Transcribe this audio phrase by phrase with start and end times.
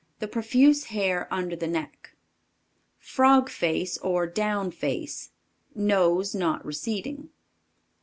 [0.17, 2.15] The profuse hair under the neck.
[2.97, 5.29] Frog face or Down face.
[5.75, 7.29] Nose not receding.